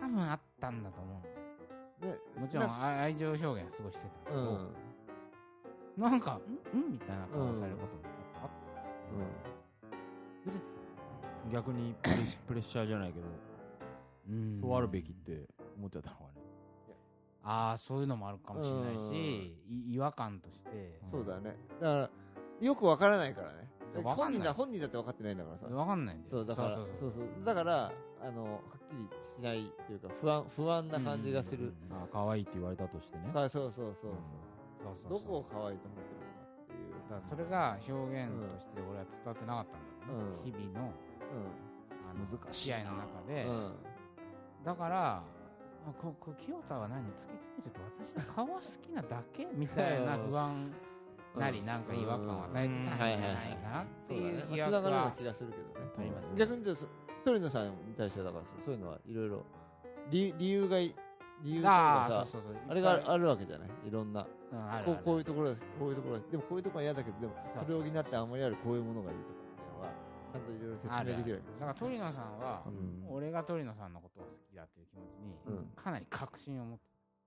[0.00, 2.04] 多分あったんだと思う。
[2.04, 6.02] でもちろんあ愛情表現すごいしてたけど、うん。
[6.02, 6.38] なんか
[6.74, 6.78] ん？
[6.78, 6.92] ん？
[6.92, 8.02] みたいな顔されることも
[8.42, 8.50] あっ
[9.14, 9.26] うん。
[10.44, 10.58] たずれて
[11.52, 11.94] 逆に
[12.46, 13.32] プレッシャーじゃないけどた
[14.28, 14.60] うん。
[14.60, 16.25] そうあるべきって思っちゃったのかね
[17.48, 20.98] ああそういうのもあるかもしれないしい違和感として。
[21.12, 21.56] そうだね。
[21.80, 22.10] だから
[22.60, 23.68] よくわからないからね。
[24.02, 25.66] 本人だ本人だって分かってないんだからさ。
[25.68, 26.30] 分かんないんだよ。
[26.30, 26.88] そうだからそそうう。
[27.00, 27.44] そうそう。
[27.44, 33.30] だからあのはっきりしないというか不安不安な感じがする、ああ可愛いって言われたとしてね。
[33.32, 34.10] あそうそうそうそう。
[34.82, 37.10] そうそうどこを可愛いと思ってるのかっていう。
[37.10, 40.52] だそれが表現として俺は伝わってなかったんだろうね、うん。
[40.52, 40.92] 日々の
[42.10, 42.76] あの難しいな。
[42.76, 43.72] 試合の中で、うん。
[44.64, 45.22] だから
[45.86, 47.02] あここ清田は何？
[47.02, 47.80] 突き詰めてると
[48.20, 50.72] 私の顔は好きなだけみたいな不安
[51.38, 55.92] なりなんか違和感を与えてたんじゃないかなっていう気がつながるような気がするけどね。
[55.98, 56.30] ありますね。
[56.38, 56.86] 逆に言うとそ
[57.24, 59.42] 鳥野さんに対してはだからそういうのはいろいろ
[60.10, 60.94] 理理由がい
[61.42, 63.68] 理由とかさあれがあるわけじゃない？
[63.86, 64.26] いろんな。
[64.84, 67.34] こうこうういうところですこういうところですでもこういうところは嫌だけどでも
[67.66, 73.04] それを補ってあんまりあるこういうものがいいとかゃんといろいろ説明できるだから鳥野さんは、うん。
[73.08, 75.66] 俺が鳥野さんのことを好きだっていう気持ちに、うん。
[75.74, 76.84] かなり確信を持って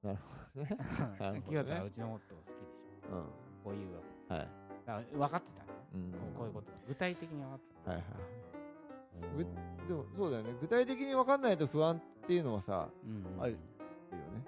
[0.08, 0.20] なる
[0.54, 1.44] ほどね。
[1.50, 3.18] 清田はうちのことを好きでしょ。
[3.18, 3.26] うん。
[3.64, 4.48] こういうわけはい。
[4.86, 6.12] だから分かってたんだよ、うん。
[6.38, 6.72] こういうこと。
[6.72, 8.06] が具体的に分かってたはいはい
[9.36, 10.54] ぐでもそうだよね。
[10.62, 13.42] 具体的に分かんないと不安っていうのはさうんうん。
[13.42, 13.64] あるよね。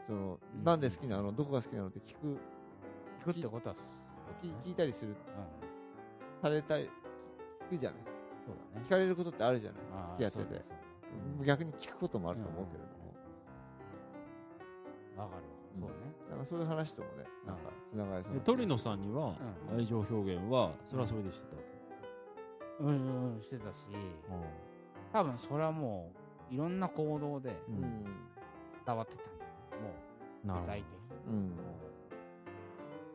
[0.07, 0.63] そのうん。
[0.63, 1.31] なんで好きなの？
[1.31, 2.37] どこが好きなのって聞く。
[3.21, 3.75] 聞くってことは
[4.41, 5.11] 聞聞いたりする。
[5.11, 6.41] うん。
[6.41, 6.89] されたり
[7.69, 8.10] 聞くじゃない
[8.51, 8.85] そうだね。
[8.85, 9.81] 聞かれることってあるじゃない？
[9.93, 10.59] あー付き合ってて。
[10.59, 12.91] そうだそううん逆に聞くこともあると思うけれども。
[15.17, 15.49] だわかるわ。
[15.79, 15.95] そうね。
[16.29, 16.39] なん。
[16.39, 19.35] かそういう話ともねなんかつながりそうでな鳥野さんには
[19.71, 19.77] うん。
[19.77, 21.55] 愛情表現はそれはそれでしてた？
[21.55, 21.61] わ
[22.81, 23.73] うんうんうんしてたし
[25.13, 26.11] 多分それはも
[26.49, 28.03] ういろんな行動でけうん。
[28.85, 29.51] 伝わってたんだよ。
[29.81, 29.93] も
[30.43, 30.65] うなるほど。
[30.65, 30.87] 具体的
[31.27, 31.33] に。
[31.33, 31.51] うん。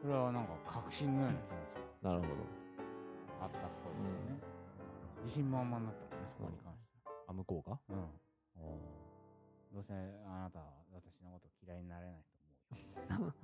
[0.02, 1.56] それはなんか確信のような気持
[2.00, 2.28] ちなるほど。
[2.28, 2.36] が
[3.42, 3.92] あったっぽい。
[4.06, 4.25] ですね
[5.26, 7.74] 自信満々になったもんねそこに関してあ向こうが？
[7.74, 8.06] は
[8.62, 8.78] うん。
[9.74, 12.30] どうせあなたは私のこと嫌いになれないと
[13.18, 13.34] 思うよ。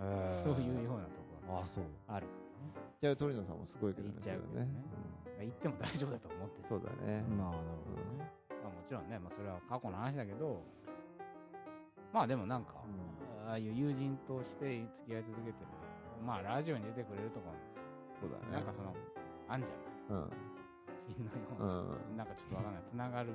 [0.56, 1.60] そういうようなところ。
[1.60, 1.84] があそう。
[2.08, 2.26] ある
[3.00, 4.68] じゃあ鳥野さんもすごいけどね言っちゃうけどね。
[5.40, 6.68] 言っても大丈夫だと思ってて。
[6.68, 7.20] そうだね。
[7.28, 8.32] まあなるほどね
[8.64, 10.62] まあ、もちろんね、まあ、それは過去の話だけど、
[12.12, 12.82] まあでもなんか、
[13.46, 15.66] ああいう友人として付き合い続けてる、
[16.24, 17.54] まあラジオに出てくれるとかも
[18.20, 18.52] そうだね。
[18.52, 18.94] なんかその、
[19.48, 20.30] あんじゃないうん
[21.14, 21.82] 品のよ。
[21.84, 23.30] ううな、なんかちょっとわかんない、つながる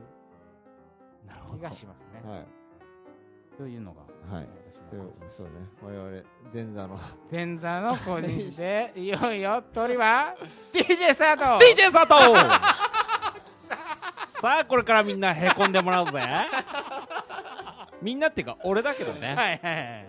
[1.58, 2.30] 気がしますね。
[2.30, 2.46] はい。
[3.58, 4.48] というのが、はい。
[4.92, 5.52] 私そうね。
[5.82, 7.00] 我々前座の。
[7.32, 10.36] 前座の個人誌で、 いよいよ鳥は
[10.74, 11.44] DJ スタート。
[11.64, 12.34] DJ 佐藤
[14.42, 16.22] さあこれからみんなへこんでもらうぜ。
[18.02, 19.28] みんなっていうか俺だけどね。
[19.28, 20.08] はいはいはい。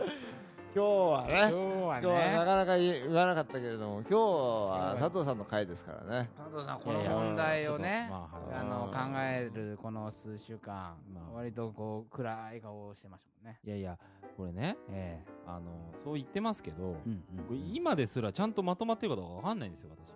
[0.75, 6.31] 今日はね今日はなね、かなか言わなかったけれども今日は佐藤さんの回ですからね。
[6.35, 13.61] 佐藤さん、この問題をね、まあのうん考えるこの数週間、まあ割とこう暗い顔をしてましたもんね。
[13.65, 13.99] いやいや
[14.35, 16.97] これねえあのそう言ってますけど、
[17.75, 20.13] 今ですらちゃんとまとまってるかどうかわかんないんですよ私、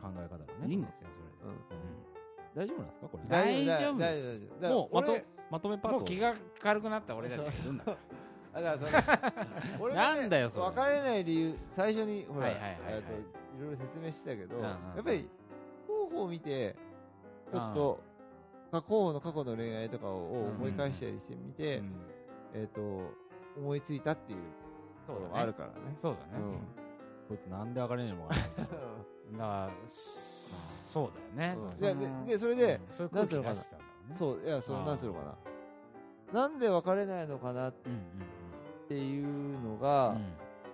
[0.00, 0.68] 考え方がね。
[0.68, 1.08] いいんですよ、
[1.42, 1.50] うん。
[1.66, 2.14] それで。
[2.54, 3.24] 大丈夫なんですかこれ。
[3.28, 7.96] 大丈夫大ですもうまと俺まとめパートもう気が軽くなった俺たちがいるんだから。
[8.54, 10.64] あだからその俺がねなんだよそれ。
[10.66, 12.80] 別れない理由最初にほらはいはいはいはい。
[12.94, 13.12] えっと
[13.62, 15.28] いろいろ説明してたけどうんうんやっぱり
[15.86, 16.74] 候補を見て
[17.52, 18.00] ちょっと
[18.72, 21.92] 過去の過去の恋愛とかを思い返したりしてみてうん
[22.54, 22.80] えっと
[23.56, 24.38] 思いついたっていう
[25.06, 25.74] ところがあるからね。
[26.02, 26.44] そうだね。
[27.28, 28.40] こいつなんで別れねえのかな。
[29.32, 31.56] だから、そうだよね。
[31.78, 31.84] うん。
[31.84, 32.94] いやででそれでうん。
[32.94, 34.16] そういう空気出してたんだろうね。
[34.18, 35.20] そういやそのなんつうのか
[36.32, 36.40] な。
[36.40, 37.98] なんで別れないのかなっうんうん
[38.88, 40.24] ていうのが、うん。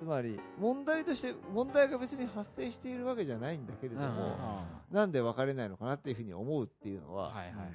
[0.01, 4.35] つまり問題として問題が別に発生しているわけじゃないんだけれども、うんうんうん
[4.91, 7.75] なんで別れないのかなっていうふうに思うっていうのは、はいはいはいはい。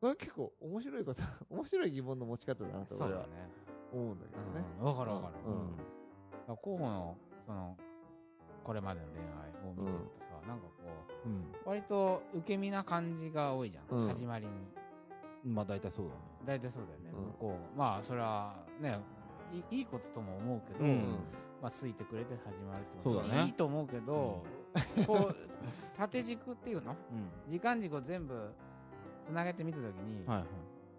[0.00, 1.22] これ結構面白いこと
[1.54, 3.26] 面白い疑問の持ち方だなと俺は。
[3.92, 4.66] 思うんだけどね。
[4.80, 5.34] うんわかるわかる。
[6.48, 7.76] うん候補の、その、
[8.64, 10.72] これまでの恋愛を見てるとさ、なんかこ
[11.26, 14.52] う、うん割と受け身な感じが多いじゃん、うん始まりに。
[15.44, 18.98] まあ大体そうだね大体そうだよね、うんこうまあそれはね
[19.70, 21.16] いいこととも思うけど、うん。
[21.60, 23.44] まあ好いてくれて始まるってそうだね。
[23.46, 24.42] いいと思うけど、
[25.06, 25.36] こう
[25.96, 26.96] 縦軸っていうの？
[27.46, 27.52] うん。
[27.52, 28.52] 時間軸を全部
[29.26, 30.46] つなげてみたときに、はいはい。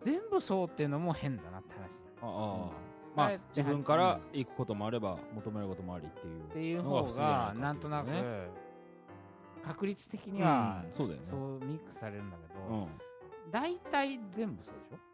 [0.06, 1.90] 全部そうっていうのも変だなって話。
[2.22, 2.72] ああ。
[3.16, 8.48] まあ自分から行くこともあれば求めることもありっていうっていうのが方がなんとなくね
[9.64, 10.92] 確率的にはうん。
[10.92, 12.88] そうミックスされるんだけど、うん。
[13.52, 15.13] 大体全部そうでしょ？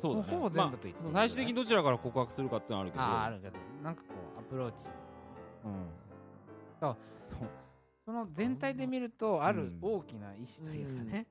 [0.00, 0.26] そうだね。
[0.30, 3.02] ほぼ全部と言って最終的にどちらから告白するかっていうのはあるけど。
[3.02, 3.56] あああるけど。
[3.82, 4.76] なんかこうアプローチ。
[5.64, 5.86] うん。
[6.80, 6.96] そう。
[8.04, 11.26] その全体で見るとあるうん大きな意思というかね、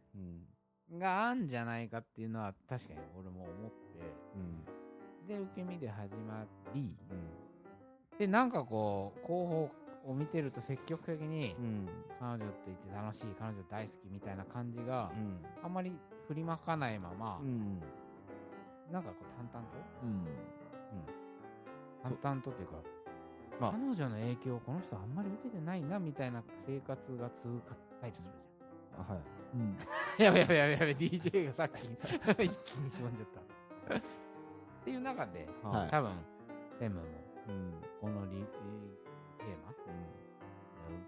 [0.91, 1.00] うん。
[1.00, 3.76] があんじゃないかっていうのは確かに俺も思って。
[4.36, 5.28] うん。
[5.28, 6.82] で受け身で始まり。
[6.82, 6.96] うん。
[8.18, 9.72] でなんかこう候補
[10.08, 11.89] を見てると積極的にうん。
[12.20, 15.39] 彼女といて楽しい彼女大好きみたいな感じがうん。
[15.63, 15.91] あんまり
[16.28, 17.82] 振りまかないまま、うん
[18.91, 19.78] なんかこう淡々と？
[20.04, 20.26] うん。
[22.04, 22.17] そう。
[22.21, 22.74] 淡々とっていうか、
[23.60, 23.71] まあ。
[23.71, 28.26] 彼女の影響をこの人あんまり受けてないなみたいな生活が続かったりする
[28.98, 29.21] あはい。
[29.56, 29.78] うん。
[30.17, 31.82] じゃんやべやべやべやべ DJ がさっき
[32.45, 33.28] 一気にしぼんじゃっ
[33.89, 33.95] た。
[33.95, 34.02] っ
[34.84, 35.89] ていう中で、はい。
[35.89, 36.12] 多分
[36.80, 37.02] フェムも
[37.48, 37.74] うん。
[38.02, 39.71] このリ、えーテーマ？
[39.71, 39.76] が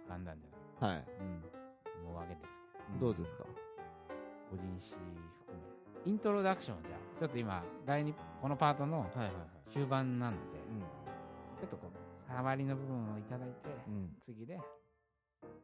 [0.05, 0.95] 浮かんだんじゃない？
[0.97, 1.05] はい。
[1.19, 1.27] うん。
[1.27, 1.47] うんか
[1.83, 2.47] と思うわけです
[2.93, 2.99] けど。
[2.99, 3.43] どうですか？
[4.49, 5.57] 個人史含
[6.05, 6.11] め。
[6.11, 9.33] イントロダクションをじゃあちょっと今第二このパートのはいはいはい。
[9.71, 10.37] 終盤なので、
[10.69, 10.79] うん。
[11.59, 13.53] ちょっとこう触りの部分をいただいて、
[13.87, 14.09] うん。
[14.25, 14.59] 次で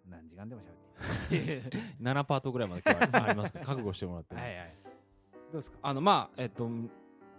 [0.09, 4.75] 何時間でも喋って7 パートぐらいまでありますから 覚悟してもらってねはいはい。
[5.51, 5.77] どうですか？
[5.81, 6.67] あのまあえっと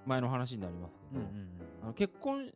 [0.06, 1.48] 前の話になりますけどうんうんうん
[1.82, 2.50] あの結婚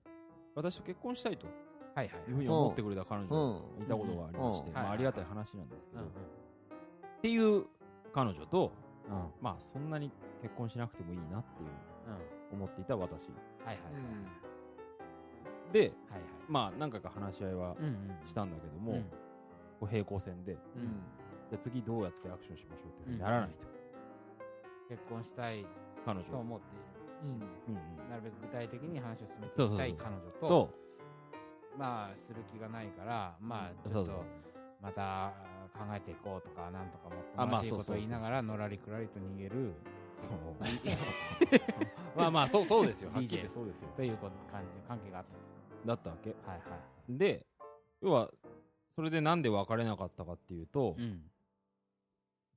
[0.55, 1.47] 私と結婚したいと
[1.95, 2.33] はいはいい。
[2.33, 3.81] うふうに思ってくれた彼女がう。
[3.81, 6.13] んいたことがありましてうんまあありがたい話なんですけどうんうん。
[6.13, 6.15] っ
[7.21, 7.67] ていう
[8.13, 8.73] 彼女と
[9.41, 10.11] まあそんなに
[10.43, 11.69] 結婚しなくてもいいなっていう
[12.51, 12.59] うん。
[12.59, 13.11] 思っていた私。
[13.11, 13.79] はいはいは
[15.71, 15.73] い。
[15.73, 15.93] ではいはい。
[16.49, 19.03] まあ何回か話し合いはうんうんしたんだけども、うん。
[19.81, 20.83] こう平行線でううん。
[20.85, 20.87] ん
[21.51, 23.55] じゃあ次どうやってアクションしましょうっていうふうにならないと、
[24.89, 25.65] 結婚したい
[26.05, 26.85] 彼女と思っている。
[26.85, 27.75] しうん。
[27.75, 28.11] うん。
[28.11, 30.71] なるべく具体的に話を進めていきたい彼女とと。
[31.79, 34.15] まあする気がないからまあちそうそう。
[34.17, 34.25] ょっと
[34.83, 35.33] また
[35.79, 39.75] 考えていこうとかなんとかもっとあましいことを言いながらのらりくらりと逃げる。
[42.17, 43.11] まあまあそう そうですよ。
[43.13, 43.49] はっきり言って。
[43.49, 43.89] そうですよ。
[43.97, 45.25] ということ感じの関係があっ
[45.87, 46.33] だったわけ。
[46.33, 47.47] たはいはで
[48.03, 48.31] 要は
[48.97, 51.31] それでなんで別れなかったかっていうと、いうん。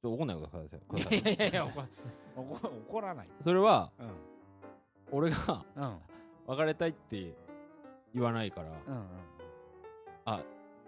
[0.03, 1.17] 怒んないでください。
[1.19, 1.53] いいやいやい。
[1.53, 1.87] や
[2.35, 4.07] 怒らないそれはうん。
[5.11, 5.99] 俺がうん。
[6.47, 7.35] 別れたいって
[8.13, 9.07] 言わないから、うんうん。
[10.25, 10.43] あ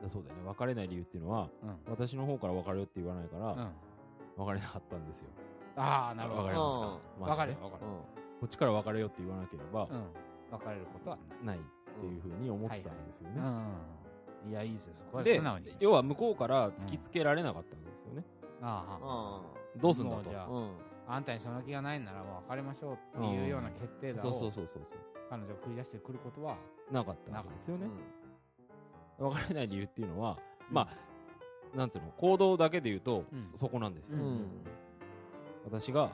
[0.09, 0.41] そうだよね。
[0.45, 1.77] 別れない理由っていうのはうん。
[1.91, 3.71] 私の方から別れようって言わないから、うん。
[4.45, 5.25] 別れなかったんですよ。
[5.75, 6.43] ああなるほど。
[6.43, 6.87] わかりますか？
[6.87, 7.21] うん。
[7.21, 7.29] まずね。
[7.29, 7.85] わかるよわかる。
[7.85, 10.03] うんこっちから別れようって言わなければ、うん。
[10.51, 11.61] 別れることはないっ
[11.97, 13.41] ていうふうに思ってたんですよね、
[14.45, 14.51] うん。
[14.51, 14.93] いやいいですよ。
[14.99, 15.77] そこはで素直に。
[15.79, 18.25] 要は向こうから突きつけられなかったわけですよね、
[18.61, 20.15] あああどうすんだと。
[20.15, 20.71] もうじゃあうん。
[21.07, 24.83] あんたにその気がないんならもう別れましょうっていうような決定打そうそうをそうそう。
[25.29, 26.57] 彼女が繰り出してくることは
[26.91, 27.85] なかったわけですよね。
[27.85, 28.22] うん
[29.19, 30.37] 別れない理由っていうのは、
[30.69, 30.89] ま
[31.73, 33.47] あなんつうの行動だけで言うと、うん。
[33.51, 34.21] そそこなんですよ、うん。
[34.21, 34.47] うん
[35.65, 36.11] 私が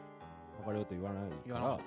[0.60, 1.80] 別れようと言わないからか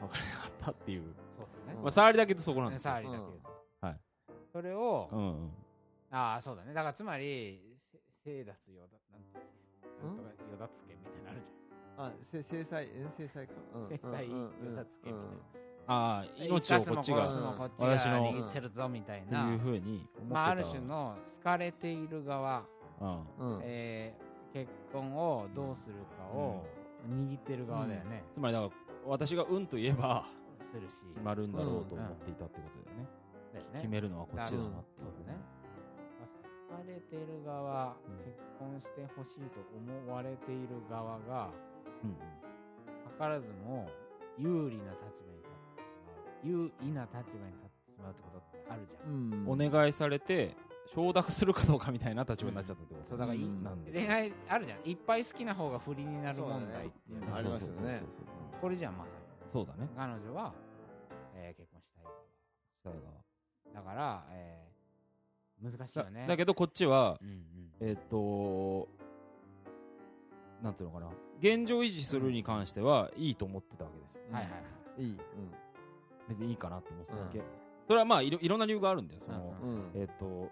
[0.00, 1.02] 別れなかったっていう、
[1.36, 1.78] そうだね。
[1.82, 4.00] まあ触りだけとそこなんねですよ、触りだけはい。
[4.52, 5.50] それをうんうん。
[6.10, 6.72] ああそうだね。
[6.72, 7.60] だからつまり
[7.92, 9.44] せ生脱よだなんとか
[10.04, 13.52] なんとかよだつけみたいなのあるじあせ制裁え制裁か。
[13.74, 14.66] うん制裁うんうん。
[14.70, 17.22] よだつけみたいなああ命をこっちが
[17.78, 22.64] 私の握ってるぞみたいってないうふうにまあある種の好かれている側
[23.00, 23.56] うん。
[23.56, 26.62] うんえー結婚をどうするかを
[27.08, 28.70] 握ってる側だよね、つまりだから
[29.06, 30.26] 私がうんと言えば
[30.70, 30.92] するし。
[31.14, 33.08] 決まるんだろうと思っていたってことだよね、
[33.54, 33.80] だよね。
[33.80, 35.00] 決めるのはこっちだなって。
[35.00, 35.38] そうだね。
[36.68, 38.24] 好かれている側、うん。
[38.24, 41.50] 結婚してほしいと思われている側が
[42.04, 42.14] うん。
[42.14, 43.88] 図らずも
[44.38, 45.31] 有利な立場
[46.42, 49.66] 優位な立場に立ってしまうってことってあるじゃん、うん。
[49.66, 50.54] お願いされて
[50.94, 53.62] 承諾するかどうかみたいな立場になっちゃったってこと、そうだからいい、うん。
[53.62, 54.78] なんで恋愛あるじゃん。
[54.88, 57.98] いっぱい好きな方が不利になる問題っていうのがありますよねそうそう。
[57.98, 57.98] そ
[58.58, 59.16] うこれじゃんまさに。
[59.52, 59.88] そうだね。
[59.96, 60.52] 彼女は、
[61.34, 61.88] えー結婚し
[62.84, 63.00] たいが。
[63.74, 64.72] だから、えー
[65.62, 66.22] 難しいよね。
[66.22, 67.88] だだけどこっちはうんうん。
[67.88, 68.88] えっ、と
[70.60, 71.10] なんていうのかな。
[71.40, 74.22] 現状維持するに関してはいいと思ってたわけですよ。
[74.28, 74.52] うんはいはい。
[74.52, 74.58] は
[74.98, 75.06] いい。
[75.08, 75.16] い
[76.32, 77.44] 別にいいかなと思ってただけ、うん。
[77.86, 80.50] それはまあいろいろんな理由があるんだよその、うんえっ、と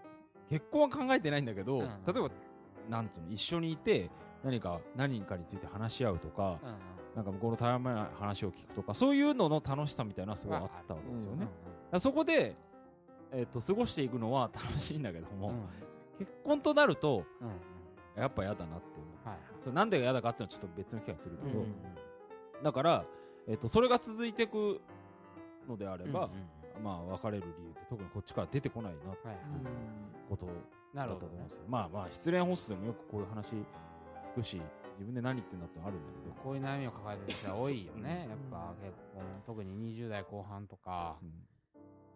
[0.49, 2.29] 結婚は考えてないんだけど、うん例えば
[2.89, 4.09] なんつうの一緒にいて
[4.43, 6.59] 何か何かについて話し合うとか、
[7.15, 11.47] なんか向こうのたわめない話を聞くとかそういうのの楽しさみたいなのはすごいあったわけですよね、
[11.99, 12.55] そこで、
[13.31, 15.53] えー、と過ごしていくのは 楽しいんだけども、
[16.17, 17.23] 結婚となると
[18.17, 19.27] やっぱ嫌だなっていう。
[19.29, 19.37] はい
[19.73, 21.65] なんで嫌だかっていうのはちょっと別の機会にするけど、
[22.63, 23.05] だから、
[23.47, 24.81] えー、とそれが続いていく
[25.67, 26.29] のであれば、
[26.83, 29.45] まあ別れる理由って特にこっちから出てこないなってはいはい。
[30.29, 30.45] こと
[30.95, 33.63] だったと思うんですよ、まあまあ失恋ホストでもよくこういう話聞
[34.35, 34.61] くし
[34.99, 36.33] 自分で何言ってんだってのあるんだけど。
[36.43, 38.27] こういう悩みを抱えてる人は多いよね。
[38.29, 41.17] やっぱ結婚特に20代後半とか。
[41.21, 41.31] うん。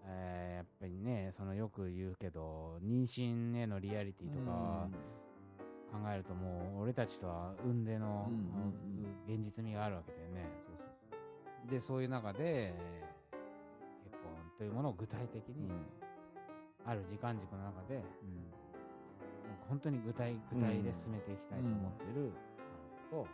[0.07, 4.87] えーやっぱりねそのよく言うけど妊娠へのリアリティとか
[5.91, 8.75] 考えるともう俺たちとは運命の、うんうん
[9.27, 10.47] 現実味があるわけだよね。
[11.69, 12.75] でそういう中で
[14.57, 15.69] というものを具体的に
[16.85, 22.31] ある時間軸の中で、なんか本当に具体具体で進めていきたいと思ってる
[23.11, 23.27] のと、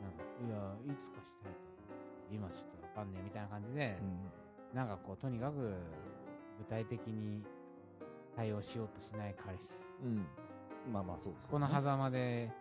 [0.00, 1.58] なんかいやいつかしたいと
[2.32, 3.98] 今ちょっとわかんねえみたいな感じで、
[4.74, 5.74] なんかこうとにかく
[6.58, 7.42] 具体的に
[8.36, 9.62] 対応しようとしない彼氏。
[10.04, 10.08] うん。
[10.08, 10.26] うん
[10.92, 11.48] まあまあそうですよね。
[11.50, 12.54] この狭間で、ね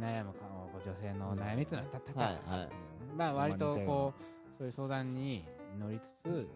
[0.00, 2.60] 悩むか女性の悩みっていうのはた多々あるはい。
[2.60, 2.70] はい
[3.18, 4.22] まあ割とこう
[4.56, 5.44] そういう相談に
[5.78, 6.48] 乗りつつ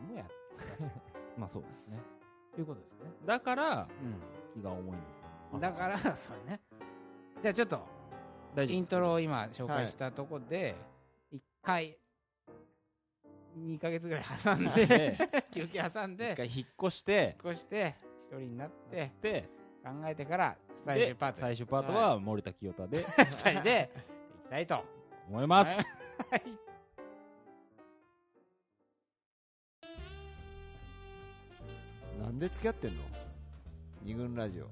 [0.00, 0.24] もや
[1.36, 1.98] まあそうですね。
[2.54, 3.12] ということですよね。
[3.26, 3.86] だからう
[4.54, 5.18] 気が重いんです
[5.52, 5.58] よ。
[5.58, 6.60] ん、だから そうね。
[7.42, 7.80] じゃあちょっと
[8.54, 10.74] 大丈夫イントロを今紹介したとこで
[11.30, 11.96] 一回
[13.58, 15.18] 2ヶ月ぐらい挟んでで
[15.52, 17.94] 休憩挟ん一で回引っ越して引っ越して
[18.26, 19.48] 一人になってで
[19.82, 23.04] 考えてから最終パート最終パートは森田清太で。
[23.04, 23.90] 2人で
[24.36, 24.84] いきたいと。
[25.28, 25.96] 思います。
[26.30, 26.69] はい
[32.30, 32.96] なんで付き合ってんの？
[34.04, 34.66] 二軍ラジオ。